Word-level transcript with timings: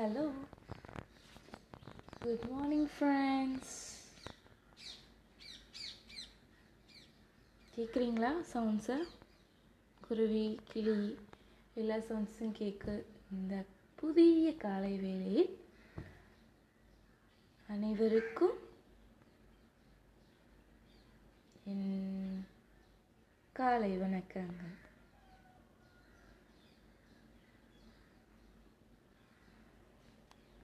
Hello 0.00 0.30
good 2.20 2.44
morning 2.50 2.86
friends 2.98 3.74
கேட்குறீங்களா 7.76 8.30
சவுண்ட்ஸை 8.52 8.96
குருவி 10.00 10.58
கிளி 10.72 11.18
எல்லா 11.74 11.96
சவுண்ட்ஸும் 11.96 12.56
கேட்கு 12.58 13.04
இந்த 13.30 13.64
புதிய 13.94 14.56
காலை 14.56 14.98
வேளையில் 14.98 15.58
அனைவருக்கும் 17.68 18.58
என் 21.64 22.46
காலை 23.52 23.98
வணக்கங்கள். 23.98 24.89